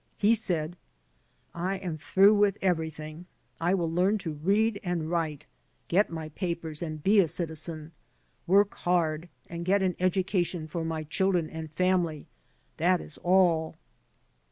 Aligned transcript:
He 0.17 0.33
said: 0.33 0.77
"I 1.53 1.75
am 1.75 1.99
through 1.99 2.33
with 2.33 2.57
everything. 2.59 3.27
I 3.59 3.75
will 3.75 3.87
learn 3.91 4.17
to 4.25 4.33
read 4.33 4.79
and 4.83 5.11
write, 5.11 5.45
get 5.89 6.09
my 6.09 6.29
papers 6.29 6.81
and 6.81 7.03
be 7.03 7.19
a 7.19 7.27
citizen, 7.27 7.91
work 8.47 8.73
hard 8.73 9.29
and 9.47 9.63
i^et 9.63 9.83
an 9.83 9.95
education 9.99 10.67
for 10.67 10.83
my 10.83 11.03
children 11.03 11.51
and 11.51 11.71
family; 11.71 12.25
that 12.77 12.99
is 12.99 13.19
all." 13.19 13.75